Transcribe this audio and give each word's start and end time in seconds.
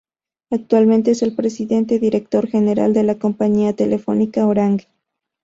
Actualmente 0.49 1.11
es 1.11 1.21
el 1.21 1.35
Presidente 1.35 1.99
Director 1.99 2.47
General 2.47 2.91
de 2.91 3.03
la 3.03 3.19
compañía 3.19 3.75
telefónica 3.75 4.47
Orange. 4.47 4.87